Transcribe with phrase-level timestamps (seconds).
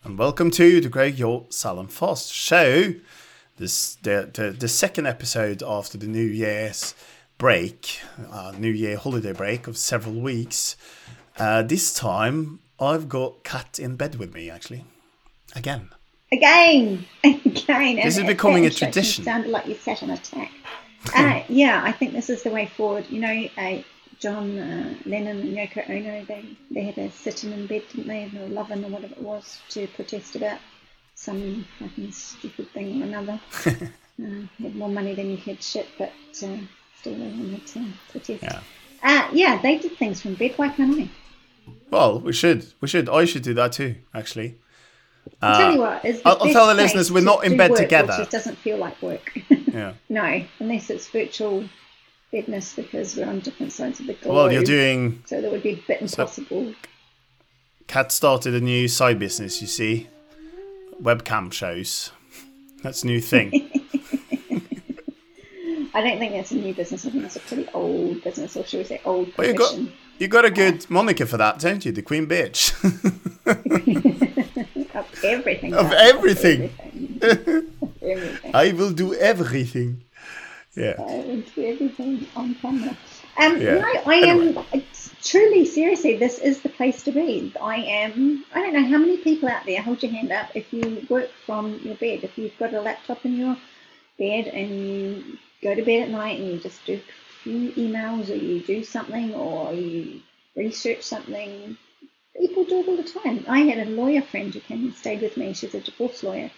[0.04, 2.96] and welcome to the Grow Your Salon Fast Show.
[3.58, 6.96] This the, the the second episode after the New Year's
[7.42, 8.00] break,
[8.32, 10.78] uh, New Year holiday break of several weeks.
[11.39, 14.86] Uh, this time I've got Kat in bed with me actually,
[15.56, 15.89] again.
[16.32, 17.96] Again, again.
[17.96, 19.24] This is becoming a tradition.
[19.24, 20.51] You sounded like you sat on a tack.
[21.15, 23.07] uh, yeah, I think this is the way forward.
[23.10, 23.82] You know, uh,
[24.20, 28.50] John uh, Lennon and Yoko Ono, they, they had a sit-in bed, didn't they, or
[28.50, 30.60] loving or whatever it was, to protest about
[31.15, 33.39] some fucking stupid thing or another.
[33.66, 33.72] uh,
[34.20, 36.12] you had more money than you had shit, but
[37.02, 38.44] still they wanted to protest.
[38.44, 38.59] Yeah.
[39.03, 40.53] Uh, yeah, they did things from bed.
[40.58, 41.09] Why can't I?
[41.89, 43.09] Well, we should, we should.
[43.09, 44.58] I should do that too, actually.
[45.42, 46.06] I'll tell you what.
[46.06, 48.14] Is the Uh, I'll- I'll tell the listeners we're not in bed together.
[48.17, 49.31] Just doesn't feel like work.
[49.72, 49.94] Yeah.
[50.09, 51.64] no, unless it's virtual
[52.34, 54.36] bedness because we're on different sides of the globe.
[54.36, 55.23] Well, you're doing.
[55.26, 56.73] So that would be a bit impossible.
[57.88, 59.61] Kat started a new side business.
[59.61, 60.08] You see,
[61.02, 62.11] webcam shows.
[62.83, 63.72] That's a new thing.
[65.94, 67.06] I don't think that's a new business.
[67.06, 69.78] I think it's a pretty old business, or should we say old Well, you got
[70.20, 71.92] you got a good moniker for that, don't you?
[71.92, 72.72] The Queen Bitch.
[74.95, 75.73] of everything.
[75.73, 76.72] Of everything.
[77.22, 77.67] everything.
[78.02, 78.52] everything.
[78.53, 80.03] I will do everything.
[80.75, 80.95] Yeah.
[80.98, 82.95] I will do everything on camera.
[83.38, 83.80] Um, Yeah.
[83.80, 84.55] No, I Anyway.
[84.73, 84.83] am
[85.23, 87.52] truly, seriously, this is the place to be.
[87.61, 90.72] I am, I don't know how many people out there, hold your hand up, if
[90.73, 93.58] you work from your bed, if you've got a laptop in your
[94.17, 95.23] bed and you
[95.62, 98.84] go to bed at night and you just do a few emails or you do
[98.84, 100.22] something or you
[100.56, 101.78] research something.
[102.38, 103.45] People do it all the time.
[103.48, 105.54] I had a lawyer friend who came and stayed with me.
[105.54, 106.52] She's a divorce lawyer.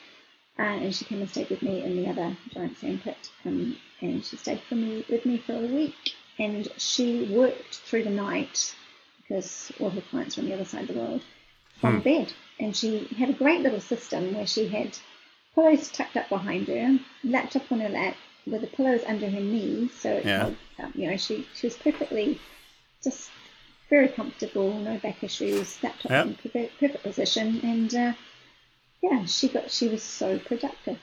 [0.57, 3.29] Uh, and she came and stayed with me in the other giant sandpit.
[3.43, 6.13] Um, and she stayed for me with me for a week.
[6.37, 8.75] And she worked through the night
[9.17, 11.23] because all her clients were on the other side of the world
[11.79, 12.31] from bed.
[12.59, 14.97] And she had a great little system where she had
[15.55, 18.15] pillows tucked up behind her, laptop on her lap,
[18.45, 19.91] with the pillows under her knees.
[19.93, 20.37] So it Yeah.
[20.39, 22.39] held, um, you know, she she was perfectly
[23.03, 23.29] just
[23.89, 26.23] very comfortable, no back issues, laptop Yeah.
[26.23, 28.13] in perfect, perfect position, and uh,
[29.01, 30.97] yeah, she got she was so productive.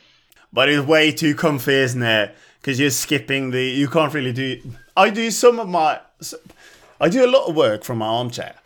[0.52, 2.34] But it's way too comfy, isn't it?
[2.60, 3.62] Because you're skipping the.
[3.64, 4.60] You can't really do.
[4.96, 6.00] I do some of my.
[7.00, 8.56] I do a lot of work from my armchair,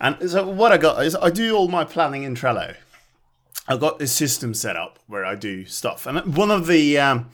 [0.00, 2.74] and so what I got is I do all my planning in Trello.
[3.68, 7.30] I've got this system set up where I do stuff, and one of the um,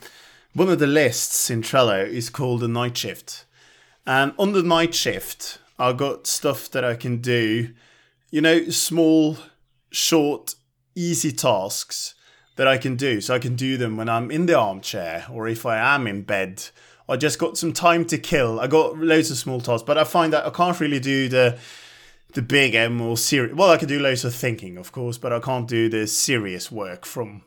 [0.53, 3.45] one of the lists in Trello is called a night shift.
[4.05, 7.69] And on the night shift, I've got stuff that I can do.
[8.29, 9.37] You know, small,
[9.91, 10.55] short,
[10.95, 12.15] easy tasks
[12.55, 13.21] that I can do.
[13.21, 16.23] So I can do them when I'm in the armchair or if I am in
[16.23, 16.63] bed.
[17.07, 18.59] I just got some time to kill.
[18.59, 21.57] I got loads of small tasks, but I find that I can't really do the
[22.33, 23.53] the big and more serious.
[23.53, 26.71] Well, I can do loads of thinking, of course, but I can't do the serious
[26.71, 27.43] work from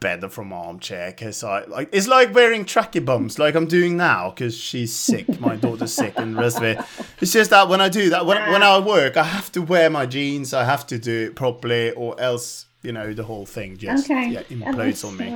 [0.00, 3.96] bed or from armchair because I like it's like wearing tracky bums like I'm doing
[3.96, 5.40] now because she's sick.
[5.40, 6.78] My daughter's sick and the rest of it.
[7.20, 9.88] It's just that when I do that, when when I work, I have to wear
[9.90, 10.52] my jeans.
[10.52, 14.30] I have to do it properly, or else you know the whole thing just Okay,
[14.30, 15.30] yeah, implodes on me.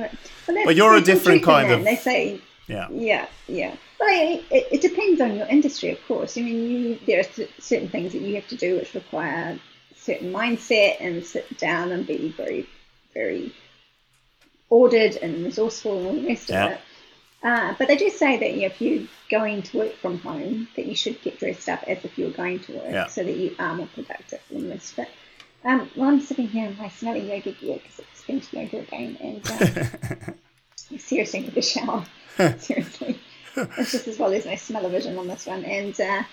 [0.47, 1.79] Well, But you're a different kind that.
[1.79, 2.87] of- They say Yeah.
[2.91, 3.75] Yeah, yeah.
[3.99, 6.37] Well, it, it, it depends on your industry, of course.
[6.37, 9.59] I mean, you, there are certain things that you have to do which require
[9.95, 12.67] certain mindset and sit down and be very,
[13.13, 13.53] very
[14.71, 16.65] ordered and resourceful and all the rest Yeah.
[16.65, 16.79] of it.
[17.43, 20.67] Uh, but they do say that you know, if you're going to work from home,
[20.75, 23.07] that you should get dressed up as if you were going to work, Yeah.
[23.07, 25.05] so that you are more productive and the rest of.
[25.63, 28.79] Um, well, I'm sitting here in my smelly yoga gear because it's been to yoga
[28.79, 30.35] again, and um,
[30.99, 32.03] seriously need a shower.
[32.59, 33.19] seriously,
[33.55, 36.23] it's just as well there's no smell of vision on this one, and uh,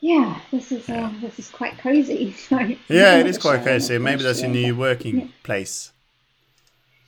[0.00, 2.32] yeah, this is uh, this is quite cozy.
[2.48, 3.96] So Yeah, it is quite crazy.
[3.98, 4.78] Maybe that's your new yeah.
[4.78, 5.92] working place.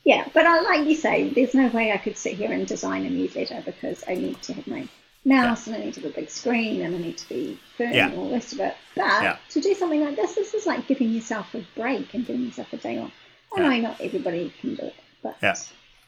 [0.05, 3.05] Yeah, but I, like you say, there's no way I could sit here and design
[3.05, 4.87] a newsletter because I need to have my
[5.23, 7.93] mouse and I need to have a big screen and I need to be firm
[7.93, 8.09] Yeah.
[8.09, 8.75] and all the rest of it.
[8.95, 9.37] But Yeah.
[9.51, 12.73] to do something like this, this is like giving yourself a break and giving yourself
[12.73, 13.13] a day off.
[13.55, 13.69] I Yeah.
[13.69, 15.55] know not everybody can do it, but Yeah.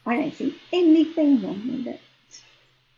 [0.04, 2.00] I don't see anything wrong with it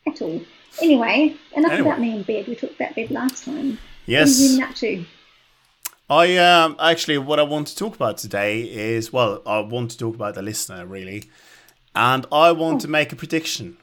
[0.06, 0.40] at all.
[0.82, 1.88] Anyway, enough Anyway.
[1.88, 2.48] about me in bed.
[2.48, 3.78] We talked about bed last time.
[4.06, 4.40] Yes.
[4.40, 5.04] Have you been up to?
[6.10, 9.98] I um actually what I want to talk about today is well I want to
[9.98, 11.24] talk about the listener really,
[11.94, 13.76] and I want to make a prediction.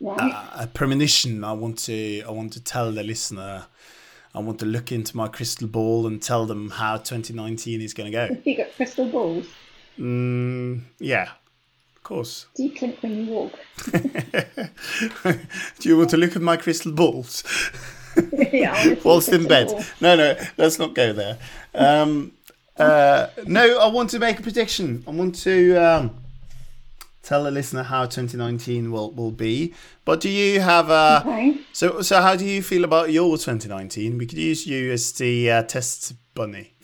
[0.00, 1.44] a premonition.
[1.44, 3.66] I want to I want to tell the listener.
[4.34, 8.10] I want to look into my crystal ball and tell them how 2019 is going
[8.10, 8.40] to go.
[8.44, 9.46] You got crystal balls.
[9.98, 11.32] Mm, yeah,
[11.96, 12.46] of course.
[12.54, 13.52] Do you clink when you walk?
[13.92, 17.44] Do you want to look at my crystal balls?
[18.52, 19.68] yeah, I wanna see Whilst in bed.
[20.00, 21.38] No, no, let's not go there.
[21.74, 22.32] Um,
[22.76, 25.04] uh, no, I want to make a prediction.
[25.06, 26.16] I want to um,
[27.22, 29.74] tell the listener how 2019 will, will be.
[30.04, 31.22] But do you have a.
[31.26, 31.58] Okay.
[31.72, 34.18] So, so how do you feel about your 2019?
[34.18, 36.72] We could use you as the uh, test bunny.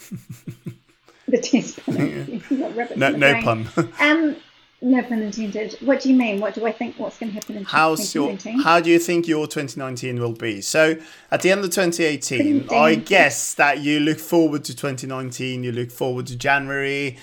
[1.31, 2.43] The test bunny.
[2.49, 3.43] You've got rabbits No, no brain.
[3.45, 3.69] pun.
[4.01, 4.37] Um,
[4.81, 5.77] no pun intended.
[5.81, 6.41] What do you mean?
[6.41, 6.99] What do I think?
[6.99, 8.37] What's going to happen in How's your?
[8.63, 10.61] How do you think your 2019 will be?
[10.61, 10.97] So,
[11.31, 15.65] at the end of 2018, I guess that you look forward to 2019.
[15.65, 17.19] You look forward to January,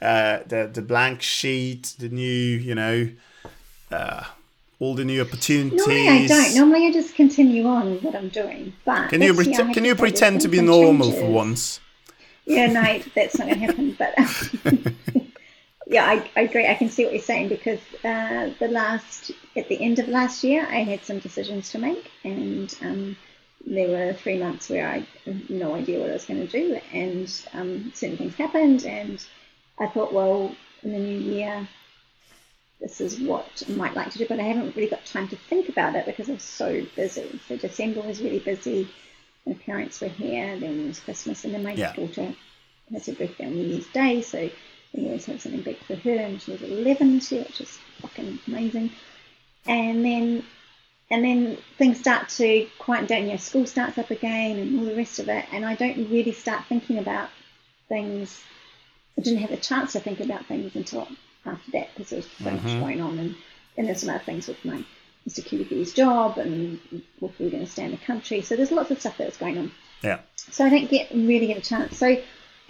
[0.00, 3.08] uh, the the blank sheet, the new, you know,
[3.90, 4.24] uh,
[4.78, 5.78] all the new opportunities.
[5.86, 6.54] Normally I don't.
[6.54, 8.72] Normally I just continue on with what I'm doing.
[8.84, 10.48] But Can you this year I pret- have can you to say there's pretend to
[10.48, 11.80] be normal for once?
[12.46, 13.96] Yeah, no, that's not going to happen.
[13.98, 14.14] But
[15.90, 16.68] yeah, I, I agree.
[16.68, 20.44] I can see what you're saying because uh, the last at the end of last
[20.44, 23.16] year, I had some decisions to make, and um,
[23.66, 26.80] there were three months where I had no idea what I was going to do,
[26.92, 29.20] and um, certain things happened, and
[29.80, 30.54] I thought, well,
[30.84, 31.68] in the new year,
[32.80, 35.36] this is what I might like to do, but I haven't really got time to
[35.36, 37.40] think about it because I was so busy.
[37.48, 38.88] So December was really busy.
[39.44, 41.92] My parents were here, then it was Christmas, and then my Yeah.
[41.94, 42.32] daughter
[42.92, 44.48] has her birthday on New Year's Day, so
[44.92, 47.78] we always have something big for her, and she was 11 this year, which is
[48.00, 48.90] fucking amazing.
[49.66, 50.44] And then,
[51.10, 53.22] and then things start to quieten down.
[53.24, 56.10] You know, school starts up again, and all the rest of it, and I don't
[56.10, 57.28] really start thinking about
[57.88, 58.42] things.
[59.18, 61.08] I didn't have a chance to think about things until
[61.44, 62.80] after that because there was so much mm-hmm.
[62.80, 63.34] going on, and,
[63.76, 64.84] and there's some other things with my
[65.28, 68.40] security's job and if we were going to stay in the country.
[68.40, 69.72] So there's lots of stuff that was going on.
[70.02, 70.20] Yeah.
[70.36, 71.98] So I didn't get really get a chance.
[71.98, 72.16] So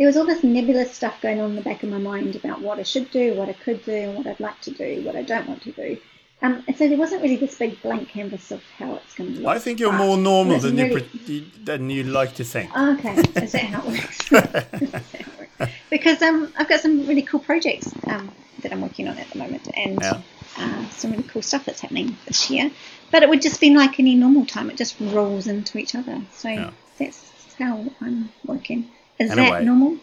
[0.01, 2.63] there was all this nebulous stuff going on in the back of my mind about
[2.63, 5.21] what I should do, what I could do, what I'd like to do, what I
[5.21, 5.99] don't want to do.
[6.41, 9.41] Um, and so there wasn't really this big blank canvas of how it's going to
[9.41, 9.55] look.
[9.55, 12.75] I think you're more normal than you really- pre- than you like to think.
[12.75, 14.21] Okay, is that how it works?
[14.23, 15.73] Is that how it works?
[15.91, 18.33] because um, I've got some really cool projects um,
[18.63, 20.23] that I'm working on at the moment, and Yeah.
[20.57, 22.71] uh, some really cool stuff that's happening this year.
[23.11, 26.23] But it would just be like any normal time; it just rolls into each other.
[26.33, 26.71] So Yeah.
[26.99, 28.89] that's how I'm working.
[29.21, 29.51] Is Anyway.
[29.51, 29.99] that normal?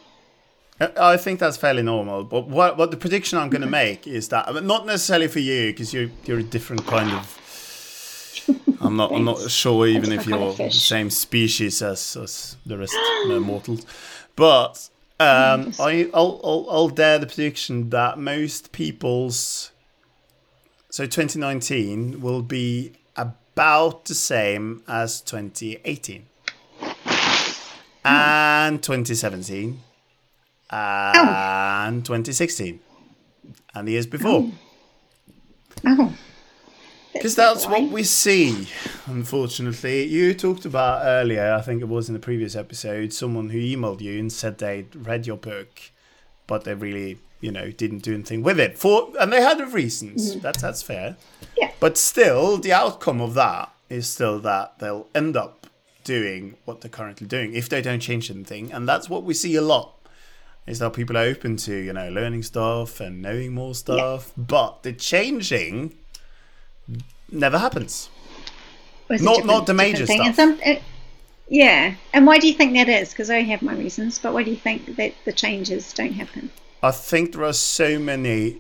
[0.80, 2.24] I think that's fairly normal.
[2.24, 5.72] But what what the prediction I'm going to make is that not necessarily for you
[5.72, 8.44] because you're you're a different kind of.
[8.82, 9.12] I'm not.
[9.12, 13.86] I'm not sure even if you're the same species as as the rest of mortals,
[14.36, 14.88] but
[15.20, 19.72] um, I I'll, I'll I'll dare the prediction that most people's
[20.92, 26.28] so 2019 will be about the same as 2018
[28.08, 29.80] and 2017
[30.70, 32.80] and 2016
[33.76, 34.52] and the years before.
[37.14, 38.68] Because that's what we see.
[39.06, 43.60] Unfortunately you talked about earlier i think it was in the previous episode someone who
[43.60, 45.80] emailed you and said they'd read your book
[46.46, 50.40] but they really you know didn't do anything with it for and they had reasons
[50.42, 51.16] that's that's fair.
[51.58, 51.72] Yeah.
[51.80, 55.57] but still the outcome of that is still that they'll end up
[56.08, 59.56] doing what they're currently doing if they don't change anything and that's what we see
[59.56, 59.94] a lot
[60.66, 64.84] is that people are open to you know learning stuff and knowing more stuff but
[64.84, 65.94] the changing
[67.32, 68.10] never happens
[69.10, 70.40] a Not- not the major different stuff.
[70.40, 70.78] And some,
[71.50, 73.10] yeah, and why do you think that is?
[73.12, 76.52] Because I have my reasons, but why do you think that the changes don't happen?
[76.84, 78.58] I think there are so many,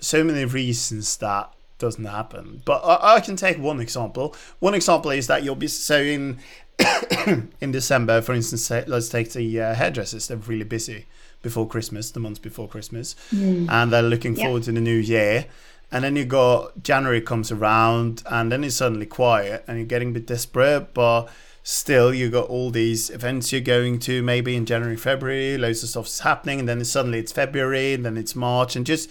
[0.00, 2.62] so many reasons that doesn't happen.
[2.64, 4.34] But I, I can take one example.
[4.60, 6.38] One example is that you'll be so in
[7.60, 8.64] in December, for instance.
[8.64, 10.28] Say, let's take the uh, hairdressers.
[10.28, 11.06] They're really busy
[11.42, 14.44] before Christmas, the months before Christmas, and they're looking Yeah.
[14.44, 15.46] forward to the new year.
[15.92, 20.08] And then you got January comes around, and then it's suddenly quiet, and you're getting
[20.08, 21.26] a bit desperate, but
[21.62, 25.88] still you got all these events you're going to maybe in January, February, loads of
[25.90, 29.08] stuff's happening, and then suddenly it's February, and then it's March, and just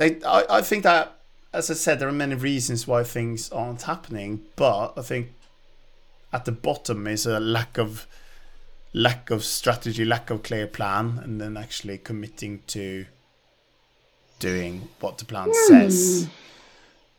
[0.00, 0.16] I,
[0.48, 1.14] I think that
[1.52, 5.32] as I said, there are many reasons why things aren't happening, but I think
[6.32, 8.06] at the bottom is a lack of
[8.92, 13.06] lack of strategy, lack of clear plan, and then actually committing to
[14.38, 16.28] doing what the plan says.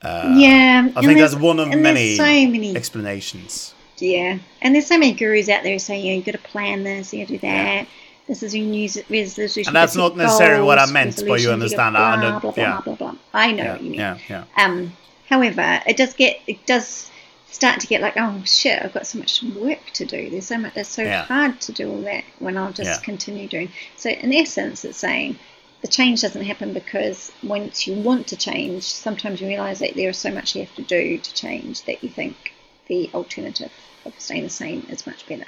[0.03, 3.73] yeah, I think that's one of many, so many, explanations.
[3.99, 6.83] yeah, and there's so many gurus out there saying, you know, you got to plan
[6.83, 7.87] this, you got to do that,
[8.27, 9.63] This is your New resolution.
[9.67, 12.01] And that's not necessarily what I meant, but you understand that.
[12.01, 12.81] I Blah, know- blah, blah, yeah.
[12.81, 13.15] blah, blah.
[13.33, 13.99] I know Yeah, what you mean.
[13.99, 14.43] yeah, yeah.
[14.57, 14.93] Um,
[15.29, 17.10] however, it does get it does
[17.51, 20.29] start to get like, oh shit, I've got so much work to do.
[20.29, 20.73] There's so much.
[20.75, 21.23] It's so Yeah.
[21.23, 23.05] hard to do all that when I'll just Yeah.
[23.05, 23.71] continue doing.
[23.97, 25.37] So in essence, it's saying
[25.81, 30.09] the change doesn't happen because once you want to change, sometimes you realise that there
[30.09, 32.53] is so much you have to do to change that you think
[32.87, 33.71] the alternative
[34.05, 35.45] of staying the same is much better.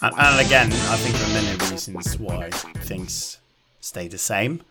[0.00, 3.38] And, and again, I think there are many reasons why things
[3.80, 4.62] stay the same.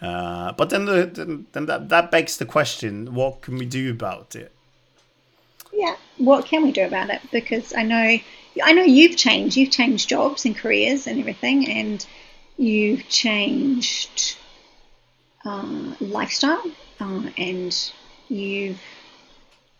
[0.00, 3.90] Uh, but then, the, then, then that, that begs the question: What can we do
[3.90, 4.52] about it?
[5.72, 7.22] Yeah, what can we do about it?
[7.32, 8.18] Because I know,
[8.62, 9.56] I know you've changed.
[9.56, 12.04] You've changed jobs and careers and everything, and
[12.56, 14.36] you've changed
[15.44, 16.64] uh, lifestyle,
[17.00, 17.92] uh, and
[18.28, 18.80] you've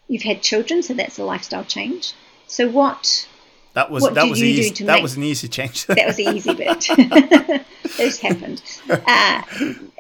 [0.09, 2.15] you've had children, so that's a lifestyle change.
[2.47, 3.29] So what?
[3.75, 4.85] That was What that did was you do easy.
[4.85, 5.87] That make- was an easy change.
[5.87, 6.87] That was the easy bit.
[7.85, 8.63] it's happened.
[8.89, 9.43] Uh,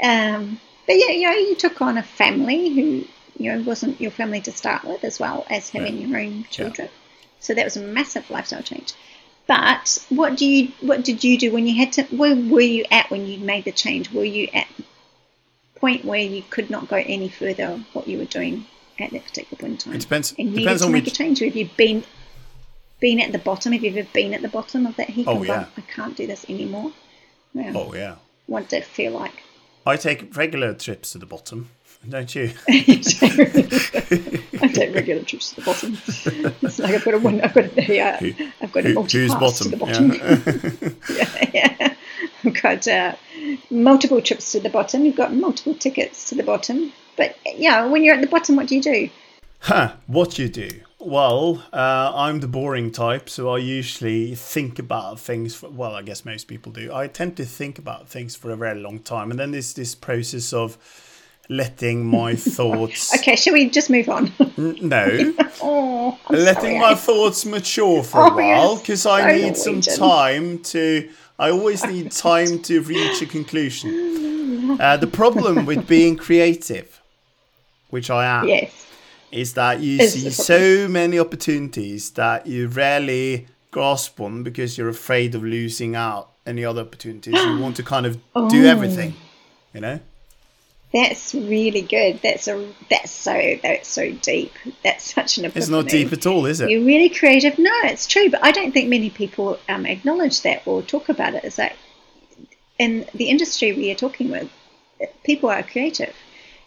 [0.02, 3.04] um, but yeah, you know, you took on a family who
[3.38, 6.88] you know wasn't your family to start with, as well as having your own children.
[7.40, 8.92] So that was a massive lifestyle change.
[9.46, 12.02] But what do you what did you do when you had to?
[12.04, 14.10] Where were you at when you made the change?
[14.12, 14.66] Were you at
[15.76, 18.66] point where you could not go any further what you were doing
[18.98, 19.94] at that particular point in time?
[19.94, 21.38] It depends- And needed depends to on make which- a change.
[21.40, 22.04] Have you been
[23.00, 23.72] been at the bottom?
[23.72, 25.28] Have you ever been at the bottom of that heap?
[25.28, 25.66] Oh, yeah.
[25.76, 26.92] I can't do this anymore.
[27.56, 28.16] Oh yeah,
[28.46, 29.42] What did it feel like?
[29.86, 31.70] I take regular trips to the bottom,
[32.08, 32.52] don't you?
[32.68, 32.92] I
[34.72, 35.98] take regular trips to the bottom.
[36.62, 37.40] It's like I've got a one.
[37.40, 38.00] I've got a.
[38.00, 40.08] Uh, I've got a Who- multi who's pass to bottom?
[40.08, 40.96] the bottom.
[41.16, 41.50] Yeah.
[41.78, 41.94] yeah,
[42.44, 43.14] I've got uh,
[43.70, 45.04] multiple trips to the bottom.
[45.04, 46.92] You've got multiple tickets to the bottom.
[47.16, 49.10] But yeah, when you're at the bottom, what do you do?
[49.60, 50.68] Huh, what you do?
[51.00, 55.54] Well, uh, I'm the boring type, so I usually think about things.
[55.54, 56.92] For, well, I guess most people do.
[56.94, 59.94] I tend to think about things for a very long time, and then there's this
[59.94, 60.76] process of
[61.48, 63.14] letting my thoughts.
[63.18, 64.32] Okay, shall we just move on?
[64.56, 66.78] No, oh, I'm letting sorry.
[66.78, 71.08] my thoughts mature for a Oh, you're while because I need some time to.
[71.38, 74.78] I always need time to reach a conclusion.
[74.80, 77.00] Uh, the problem with being creative,
[77.90, 78.86] which I am, Yes.
[79.30, 84.88] is that you Is see so many opportunities that you rarely grasp on because you're
[84.88, 87.34] afraid of losing out any other opportunities.
[87.34, 88.70] you want to kind of do Oh.
[88.70, 89.14] everything,
[89.72, 90.00] you know?
[90.92, 92.20] That's really good.
[92.22, 94.52] That's a that's so that's so deep.
[94.82, 95.62] That's such an epiphany.
[95.62, 96.70] It's not deep at all, is it?
[96.70, 97.58] You're really creative.
[97.58, 101.34] No, it's true, but I don't think many people um, acknowledge that or talk about
[101.34, 101.44] it.
[101.44, 101.76] Is that
[102.78, 104.50] in the industry we are talking with,
[105.24, 106.14] people are creative,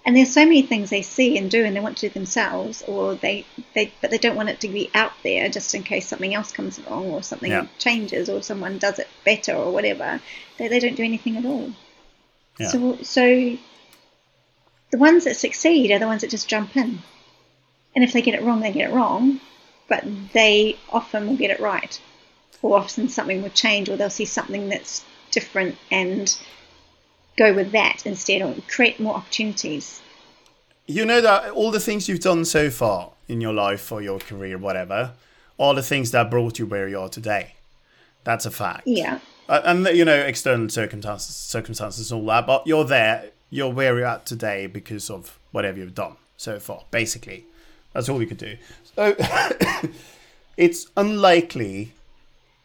[0.05, 2.83] and there's so many things they see and do, and they want to do themselves,
[2.87, 6.07] or they they but they don't want it to be out there just in case
[6.07, 7.65] something else comes along or something Yeah.
[7.79, 10.21] changes or someone does it better or whatever.
[10.59, 11.71] They they don't do anything at all.
[12.59, 12.67] Yeah.
[12.67, 13.57] So so
[14.91, 16.99] the ones that succeed are the ones that just jump in.
[17.95, 19.39] And if they get it wrong, they get it wrong,
[19.87, 21.99] but they often will get it right.
[22.61, 26.37] Or often something will change, or they'll see something that's different and
[27.37, 30.01] go with that instead, or create more opportunities.
[30.85, 34.19] You know that all the things you've done so far in your life or your
[34.19, 35.13] career, whatever,
[35.59, 37.55] are the things that brought you where you are today.
[38.23, 38.83] That's a fact.
[38.85, 39.19] Yeah.
[39.49, 43.95] Uh, and you know external circumstances circumstances and all that but you're there you're where
[43.97, 47.45] you're at today because of whatever you've done so far basically
[47.93, 48.57] that's all you could do
[48.95, 49.15] so
[50.57, 51.91] it's unlikely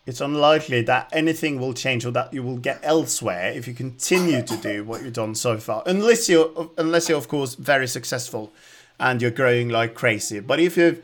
[0.07, 4.41] it's unlikely that anything will change or that you will get elsewhere if you continue
[4.41, 8.51] to do what you've done so far unless you're unless you're of course very successful
[8.99, 11.03] and you're growing like crazy but if you've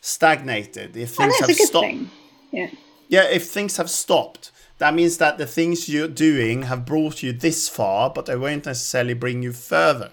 [0.00, 2.10] stagnated if things have stopped thing.
[2.54, 2.70] Yeah.
[3.08, 7.32] yeah, if things have stopped, that means that the things you're doing have brought you
[7.32, 10.12] this far, but they won't necessarily bring you further.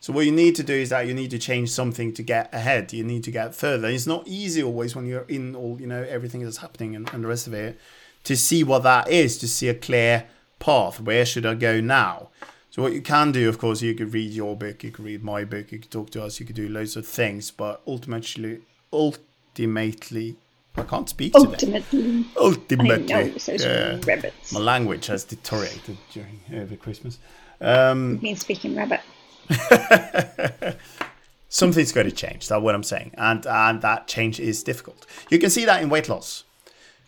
[0.00, 2.52] So what you need to do is that you need to change something to get
[2.54, 2.94] ahead.
[2.94, 3.88] You need to get further.
[3.88, 7.22] It's not easy always when you're in all, you know, everything that's happening and, and
[7.22, 7.78] the rest of it,
[8.24, 10.26] to see what that is, to see a clear
[10.58, 11.00] path.
[11.00, 12.30] Where should I go now?
[12.70, 15.22] So what you can do, of course, you could read your book, you could read
[15.22, 18.60] my book, you could talk to us, you could do loads of things, but ultimately,
[18.92, 20.36] ultimately,
[20.76, 21.46] I can't speak today.
[21.46, 23.98] Ultimately, I Ultimately, know those yeah.
[24.06, 24.52] rabbits.
[24.52, 27.18] My language has deteriorated during over Christmas.
[27.60, 29.00] Um, Me speaking rabbit.
[31.48, 32.48] something's got to change.
[32.48, 35.06] That's what I'm saying, and and that change is difficult.
[35.28, 36.44] You can see that in weight loss.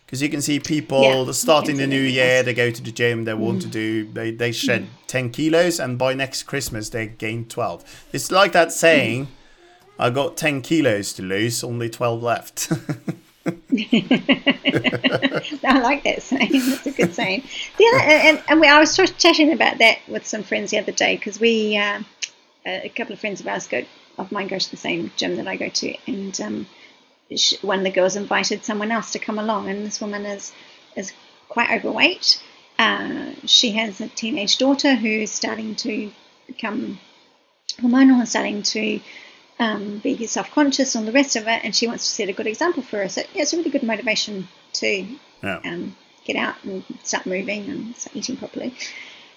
[0.05, 3.23] Because you can see people Yeah, starting the new year, they go to the gym,
[3.23, 3.71] they want to mm.
[3.71, 4.53] do, they, they mm.
[4.53, 8.09] shed 10 kilos, and by next Christmas, they gain 12.
[8.13, 9.29] It's like that saying, mm.
[9.97, 12.71] I got 10 kilos to lose, only 12 left.
[13.45, 13.51] I
[15.81, 16.51] like that saying.
[16.51, 17.43] That's a good saying.
[17.77, 20.93] The other, and, and we, I was chatting about that with some friends the other
[20.93, 22.01] day because we, uh,
[22.65, 23.83] a couple of friends of ours go,
[24.17, 26.67] of mine go to the same gym that I go to, and um,
[27.35, 30.53] sh one of the girls invited someone else to come along, and this woman is
[30.95, 31.11] is
[31.49, 32.41] quite overweight.
[32.79, 36.11] Uh, she has a teenage daughter who's starting to
[36.47, 36.99] become
[37.81, 38.99] hormonal and starting to
[39.59, 42.47] um, be self-conscious and the rest of it, and she wants to set a good
[42.47, 43.15] example for us.
[43.15, 45.07] So yeah, it's a really good motivation to
[45.43, 45.59] yeah.
[45.63, 45.95] um,
[46.25, 48.75] get out and start moving and start eating properly.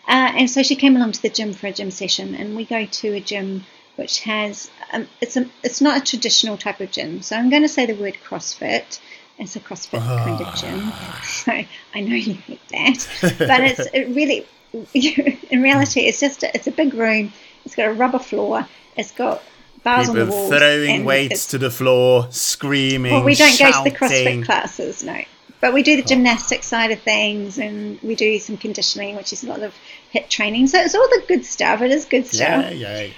[0.08, 2.64] Uh, and so she came along to the gym for a gym session, and we
[2.64, 3.64] go to a gym
[3.96, 7.22] which has um, it's a it's not a traditional type of gym.
[7.22, 9.00] So I'm going to say the word CrossFit.
[9.38, 10.92] It's a CrossFit kind of gym.
[11.24, 14.46] So I know you hate that, but it's it really
[15.50, 17.32] in reality it's just a, it's a big room.
[17.64, 18.66] It's got a rubber floor.
[18.96, 19.42] It's got
[19.86, 20.50] bars on the People walls.
[20.50, 23.96] throwing weights to the floor, screaming, well, we don't go to the.
[23.96, 25.18] CrossFit classes, no.
[25.60, 29.42] But we do the gymnastics side of things, and we do some conditioning, which is
[29.44, 29.72] a lot of
[30.12, 30.66] HIIT training.
[30.66, 31.80] So it's all the good stuff.
[31.80, 32.74] It is good Yeah, stuff.
[32.74, 33.08] yeah, yeah,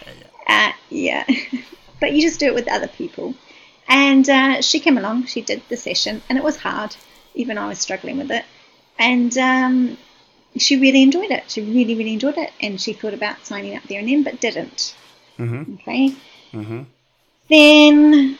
[0.46, 0.68] yeah.
[0.68, 1.24] Uh, yeah.
[2.00, 3.34] but you just do it with other people.
[3.88, 5.26] And uh, she came along.
[5.26, 6.94] She did the session, and it was hard.
[7.34, 8.44] Even I was struggling with it.
[8.98, 9.98] And um,
[10.56, 11.50] she really enjoyed it.
[11.50, 12.52] She really, really enjoyed it.
[12.60, 14.94] And she thought about signing up there and then, but didn't.
[15.38, 15.74] Mm-hmm.
[15.74, 16.14] Okay.
[16.52, 16.82] Mm-hmm.
[17.48, 18.38] Then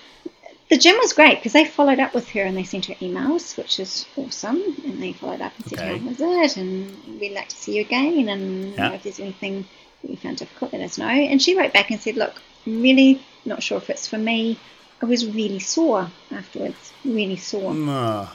[0.68, 3.56] the gym was great because they followed up with her and they sent her emails,
[3.56, 4.60] which is awesome.
[4.84, 5.98] And they followed up and said, Okay.
[5.98, 6.56] How was it?
[6.56, 8.28] And we'd like to see you again.
[8.28, 8.88] And you Yeah.
[8.88, 9.66] know, if there's anything
[10.02, 11.06] that you found difficult, let us know.
[11.08, 12.34] And she wrote back and said, Look,
[12.66, 14.58] I'm really not sure if it's for me.
[15.00, 18.28] I was really sore afterwards, really sore Mm,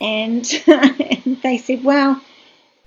[0.00, 2.20] and, and they said, "Well,"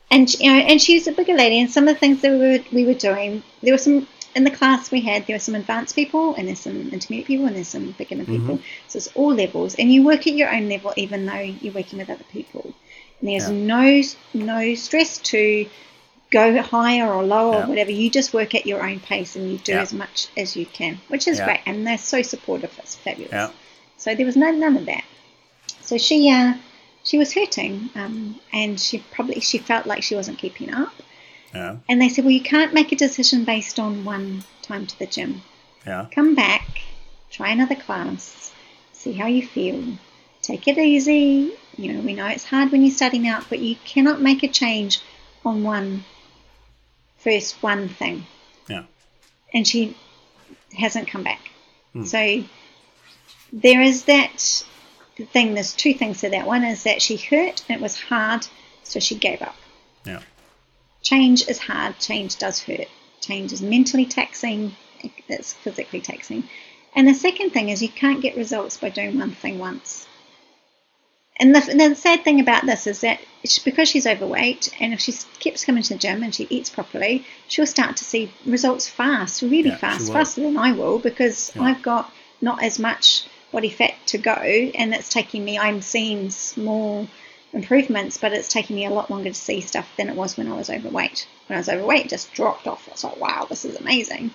[0.10, 2.38] and you know, and she's a bigger lady, and some of the things that we
[2.38, 4.08] were we were doing, there were some
[4.40, 5.28] in the class we had.
[5.28, 8.60] There were some advanced people, and there's some intermediate people, and there's some beginner people.
[8.88, 12.00] So it's all levels, and you work at your own level, even though you're working
[12.00, 12.74] with other people.
[13.20, 13.56] And there's Yeah.
[13.76, 14.02] no
[14.34, 15.68] no stress to
[16.32, 17.64] go higher or lower Yeah.
[17.66, 17.92] or whatever.
[17.92, 19.82] You just work at your own pace, and you do Yeah.
[19.82, 21.60] as much as you can, which is great.
[21.66, 22.72] And they're so supportive.
[22.80, 23.52] It's fabulous.
[23.98, 25.04] So there was no none of that.
[25.82, 26.54] So she uh,
[27.04, 30.94] she was hurting, um, and she probably she felt like she wasn't keeping up.
[31.54, 35.00] Yeah, And they said, well, you can't make a decision based on one time to
[35.00, 35.42] the gym.
[35.86, 36.82] yeah, Come back,
[37.32, 38.52] try another class,
[38.94, 39.98] see how you feel.
[40.42, 41.54] Take it easy.
[41.78, 44.48] You know, we know it's hard when you're starting out, but you cannot make a
[44.48, 45.00] change
[45.46, 46.04] on one
[47.20, 48.26] first one thing
[48.70, 48.84] yeah.
[49.54, 49.96] and she
[50.78, 51.52] hasn't come back.
[51.94, 52.06] Hmm.
[52.06, 52.44] So
[53.52, 54.64] there is that
[55.34, 55.54] thing.
[55.54, 56.48] There's two things to that.
[56.48, 58.48] One is that she hurt and it was hard,
[58.84, 59.56] so she gave up.
[60.06, 60.22] Yeah.
[61.02, 61.98] Change is hard.
[62.00, 62.88] Change does hurt.
[63.22, 64.76] Change is mentally taxing.
[65.28, 66.44] It's physically taxing.
[66.96, 70.08] And the second thing is you can't get results by doing one thing once.
[71.40, 75.00] And the, the sad thing about this is that it's because she's overweight, and if
[75.00, 78.90] she keeps coming to the gym and she eats properly, she'll start to see results
[78.90, 81.62] fast, really Yeah, fast, faster than I will, because Yeah.
[81.64, 85.58] I've got not as much body fat to go, and it's taking me.
[85.58, 87.08] I'm seeing small
[87.54, 90.52] improvements, but it's taking me a lot longer to see stuff than it was when
[90.52, 91.28] I was overweight.
[91.48, 92.88] When I was overweight, it just dropped off.
[92.88, 94.32] I was like, wow, this is amazing.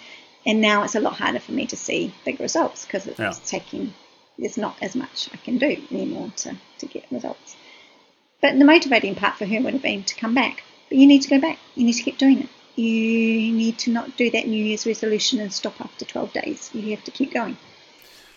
[0.46, 3.32] And now it's a lot harder for me to see big results because it's Yeah.
[3.46, 3.94] taking.
[4.38, 7.56] There's not as much I can do anymore to, to get results.
[8.42, 10.64] But the motivating part for her would have been to come back.
[10.88, 11.58] But you need to go back.
[11.76, 12.48] You need to keep doing it.
[12.76, 16.70] You need to not do that New Year's resolution and stop after 12 days.
[16.74, 17.56] You have to keep going.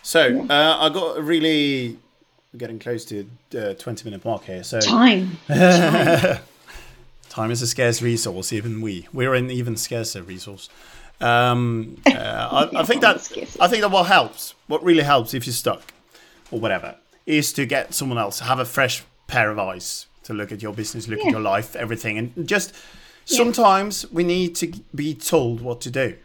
[0.03, 1.97] So uh, I got a really
[2.53, 4.63] we're getting close to the twenty minute mark here.
[4.63, 5.37] So Time.
[7.29, 8.53] time is a scarce resource.
[8.53, 10.69] Even we we're an even scarcer resource.
[11.19, 13.17] Um, uh, I, I think that
[13.59, 15.93] I think that what helps, what really helps if you're stuck
[16.51, 20.51] or whatever, is to get someone else, have a fresh pair of eyes to look
[20.51, 21.27] at your business, look Yeah.
[21.27, 22.73] at your life, everything, and just
[23.25, 26.15] sometimes we need to be told what to do,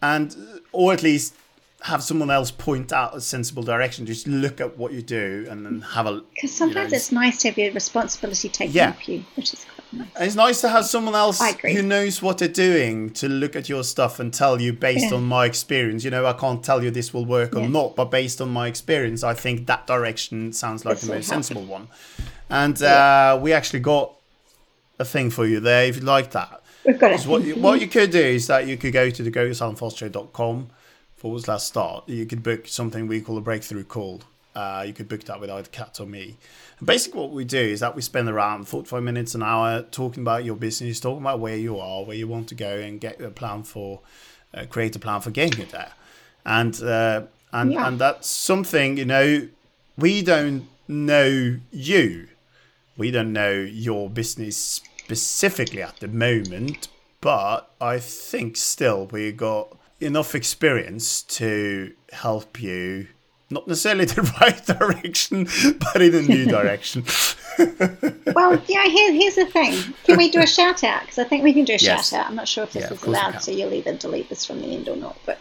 [0.00, 0.34] and
[0.72, 1.34] or at least
[1.84, 4.06] have someone else point out a sensible direction.
[4.06, 6.22] Just look at what you do and then have a.
[6.32, 8.88] Because sometimes you know, it's nice to have your responsibility taken Yeah.
[8.88, 10.08] off you, which is quite nice.
[10.16, 13.68] And it's nice to have someone else who knows what they're doing to look at
[13.68, 15.16] your stuff and tell you based Yeah.
[15.16, 16.04] on my experience.
[16.04, 17.66] You know, I can't tell you this will work or Yeah.
[17.68, 21.28] not, but based on my experience, I think that direction sounds like This the most
[21.28, 21.88] sensible one.
[22.48, 24.14] And uh, we actually got
[24.98, 26.62] a thing for you there if you like that.
[26.86, 29.22] We've got So what you, what you could do is that you could go to
[29.22, 29.30] the
[31.24, 32.08] growyoursalonfastshow.com forward slash start.
[32.08, 34.20] You could book something we call a breakthrough call
[34.54, 36.36] Uh, you could book that with either Kat or me.
[36.78, 40.22] And basically, what we do is that we spend around 45 minutes, an hour talking
[40.22, 43.20] about your business, talking about where you are, where you want to go, and get
[43.20, 43.98] a plan for,
[44.56, 45.90] uh, create a plan for getting it there.
[46.46, 47.88] And uh, and Yeah.
[47.88, 49.48] and that's something you know
[49.98, 52.28] we don't know you,
[52.96, 56.86] we don't know your business specifically at the moment,
[57.20, 63.08] but I think still we got enough experience to help you
[63.50, 65.46] not necessarily the right direction,
[65.78, 67.04] but in a new direction.
[68.34, 69.94] Well, know, here, here's the thing.
[70.02, 71.02] Can we do a shout out?
[71.02, 72.08] Because I think we can do a Yes.
[72.10, 72.26] shout out.
[72.28, 74.74] I'm not sure if this Yeah, is allowed, so you'll either delete this from the
[74.74, 75.16] end or not.
[75.24, 75.38] But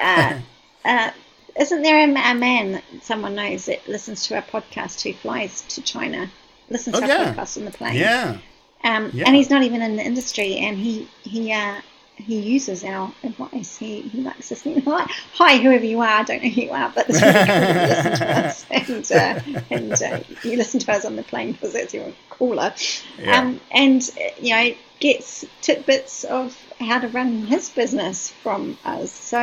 [0.00, 0.40] uh,
[0.84, 1.10] uh,
[1.54, 5.60] isn't there a, a man that someone knows that listens to our podcast who flies
[5.68, 6.28] to China,
[6.68, 7.18] listens Oh, to yeah.
[7.18, 7.94] our podcast on the plane?
[7.94, 8.38] yeah.
[8.82, 9.26] Um, Yeah.
[9.28, 11.80] And he's not even in the industry, and he he uh,
[12.16, 13.76] he uses our advice.
[13.78, 14.82] He, he likes listening.
[14.82, 16.06] Hi, hi, whoever you are.
[16.06, 19.12] I don't know who you are, but it's really cool you listen to us, and
[19.12, 22.74] uh, and uh, you listen to us on the plane because that's your caller.
[23.18, 23.38] Yeah.
[23.38, 29.10] Um, and uh, you know gets tidbits of how to run his business from us.
[29.10, 29.42] So